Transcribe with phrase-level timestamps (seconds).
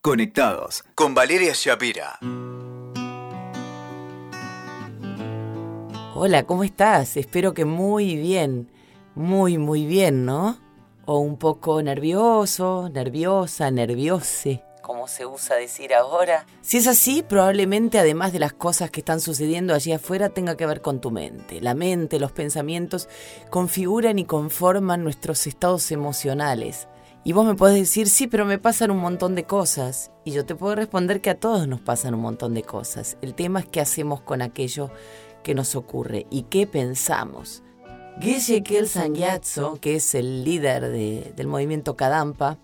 [0.00, 2.20] Conectados con Valeria Shapira.
[6.14, 7.16] Hola, ¿cómo estás?
[7.16, 8.70] Espero que muy bien,
[9.16, 10.56] muy, muy bien, ¿no?
[11.04, 16.46] O un poco nervioso, nerviosa, nerviose, como se usa decir ahora.
[16.62, 20.64] Si es así, probablemente además de las cosas que están sucediendo allí afuera, tenga que
[20.64, 21.60] ver con tu mente.
[21.60, 23.08] La mente, los pensamientos
[23.50, 26.86] configuran y conforman nuestros estados emocionales.
[27.24, 30.10] Y vos me podés decir, sí, pero me pasan un montón de cosas.
[30.24, 33.16] Y yo te puedo responder que a todos nos pasan un montón de cosas.
[33.20, 34.90] El tema es qué hacemos con aquello
[35.42, 37.62] que nos ocurre y qué pensamos.
[38.20, 42.58] Geshe Kelsang Gyatso, que es el líder del movimiento Kadampa,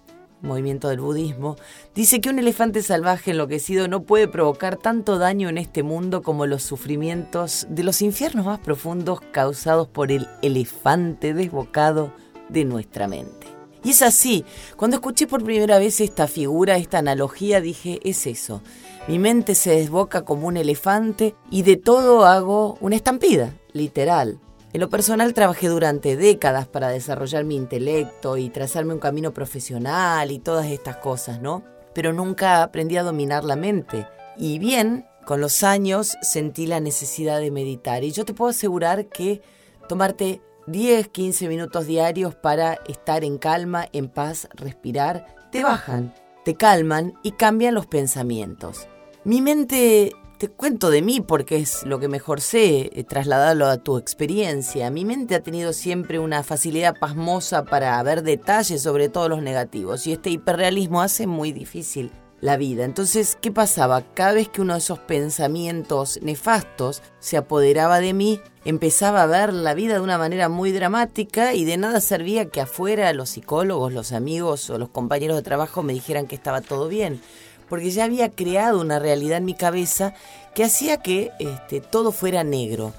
[0.44, 1.56] movimiento del budismo,
[1.94, 6.46] dice que un elefante salvaje enloquecido no puede provocar tanto daño en este mundo como
[6.46, 12.12] los sufrimientos de los infiernos más profundos causados por el elefante desbocado
[12.48, 13.53] de nuestra mente.
[13.84, 14.44] Y es así,
[14.76, 18.62] cuando escuché por primera vez esta figura, esta analogía, dije, es eso.
[19.06, 24.40] Mi mente se desboca como un elefante y de todo hago una estampida, literal.
[24.72, 30.32] En lo personal trabajé durante décadas para desarrollar mi intelecto y trazarme un camino profesional
[30.32, 31.62] y todas estas cosas, ¿no?
[31.94, 34.08] Pero nunca aprendí a dominar la mente.
[34.36, 39.06] Y bien, con los años sentí la necesidad de meditar y yo te puedo asegurar
[39.06, 39.42] que
[39.88, 46.54] tomarte 10, 15 minutos diarios para estar en calma, en paz, respirar, te bajan, te
[46.54, 48.88] calman y cambian los pensamientos.
[49.24, 53.78] Mi mente, te cuento de mí porque es lo que mejor sé, eh, trasladarlo a
[53.78, 54.90] tu experiencia.
[54.90, 60.06] Mi mente ha tenido siempre una facilidad pasmosa para ver detalles sobre todos los negativos
[60.06, 62.10] y este hiperrealismo hace muy difícil
[62.44, 62.84] la vida.
[62.84, 64.02] Entonces, ¿qué pasaba?
[64.12, 69.54] Cada vez que uno de esos pensamientos nefastos se apoderaba de mí, empezaba a ver
[69.54, 73.94] la vida de una manera muy dramática y de nada servía que afuera los psicólogos,
[73.94, 77.22] los amigos o los compañeros de trabajo me dijeran que estaba todo bien,
[77.70, 80.12] porque ya había creado una realidad en mi cabeza
[80.54, 82.92] que hacía que este, todo fuera negro,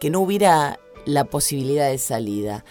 [0.00, 2.64] que no hubiera la posibilidad de salida.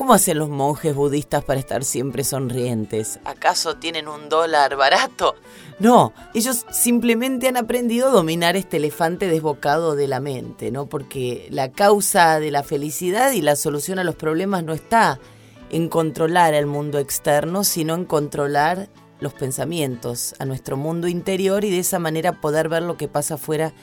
[0.00, 3.20] ¿Cómo hacen los monjes budistas para estar siempre sonrientes?
[3.26, 5.34] ¿Acaso tienen un dólar barato?
[5.78, 10.86] No, ellos simplemente han aprendido a dominar este elefante desbocado de la mente, ¿no?
[10.86, 15.20] Porque la causa de la felicidad y la solución a los problemas no está
[15.68, 18.88] en controlar el mundo externo, sino en controlar
[19.20, 23.34] los pensamientos, a nuestro mundo interior y de esa manera poder ver lo que pasa
[23.34, 23.74] afuera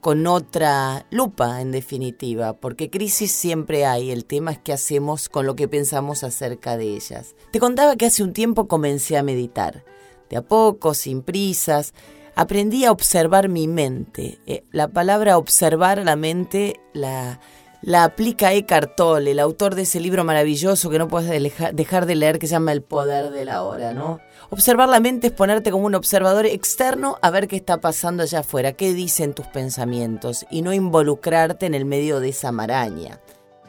[0.00, 5.46] con otra lupa, en definitiva, porque crisis siempre hay, el tema es qué hacemos con
[5.46, 7.34] lo que pensamos acerca de ellas.
[7.50, 9.84] Te contaba que hace un tiempo comencé a meditar,
[10.30, 11.92] de a poco, sin prisas,
[12.34, 14.38] aprendí a observar mi mente.
[14.46, 17.40] Eh, la palabra observar la mente la,
[17.86, 21.30] la aplica Eckhart Tolle, el autor de ese libro maravilloso que no puedes
[21.72, 24.18] dejar de leer que se llama El poder de la hora, ¿no?
[24.50, 28.40] Observar la mente es ponerte como un observador externo a ver qué está pasando allá
[28.40, 33.20] afuera, qué dicen tus pensamientos y no involucrarte en el medio de esa maraña.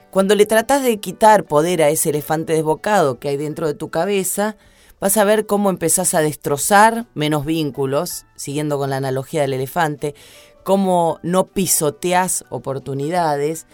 [0.09, 3.91] Cuando le tratas de quitar poder a ese elefante desbocado que hay dentro de tu
[3.91, 4.57] cabeza,
[4.99, 10.15] vas a ver cómo empezás a destrozar menos vínculos, siguiendo con la analogía del elefante,
[10.63, 13.67] cómo no pisoteas oportunidades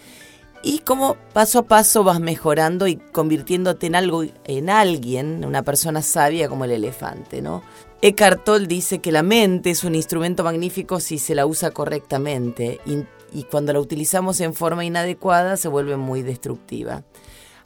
[0.64, 6.00] y cómo paso a paso vas mejorando y convirtiéndote en algo, en alguien, una persona
[6.00, 7.62] sabia como el elefante, ¿no?
[8.00, 12.80] Eckhart Tolle dice que la mente es un instrumento magnífico si se la usa correctamente
[12.86, 13.04] y,
[13.38, 17.02] y cuando la utilizamos en forma inadecuada se vuelve muy destructiva.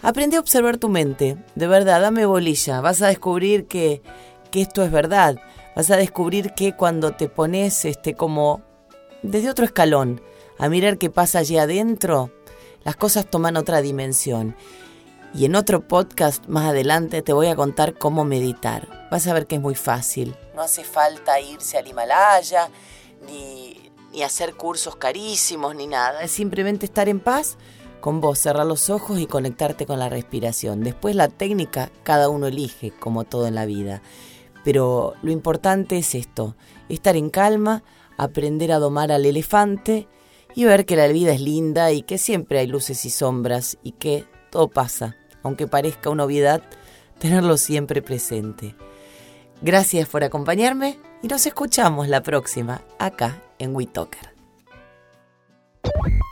[0.03, 4.03] Aprende a observar tu mente, de verdad, dame bolilla, vas a descubrir que,
[4.51, 5.37] que esto es verdad,
[5.77, 8.63] vas a descubrir que cuando te pones este, como
[9.23, 10.21] desde otro escalón,
[10.59, 12.33] a mirar qué pasa allí adentro,
[12.89, 14.57] las cosas toman otra dimensión.
[15.35, 19.09] Y en otro podcast más adelante te voy a contar cómo meditar.
[19.11, 20.35] Vas a ver que es muy fácil.
[20.55, 22.71] No hace falta irse al Himalaya,
[23.27, 26.23] ni, ni hacer cursos carísimos, ni nada.
[26.23, 27.59] Es simplemente estar en paz
[28.01, 30.83] con vos, cerrar los ojos y conectarte con la respiración.
[30.83, 34.01] Después la técnica cada uno elige, como todo en la vida.
[34.65, 36.57] Pero lo importante es esto,
[36.89, 37.83] estar en calma,
[38.17, 40.09] aprender a domar al elefante
[40.55, 43.93] y ver que la vida es linda y que siempre hay luces y sombras y
[43.93, 46.63] que todo pasa, aunque parezca una obviedad,
[47.19, 48.75] tenerlo siempre presente.
[49.61, 54.35] Gracias por acompañarme y nos escuchamos la próxima acá en WeToker.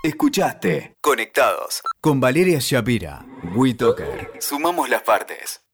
[0.03, 3.27] Escuchaste Conectados con Valeria Shapira.
[3.57, 4.31] WeToker.
[4.39, 5.66] Sumamos las partes.